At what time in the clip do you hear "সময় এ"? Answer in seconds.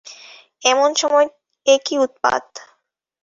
0.93-1.75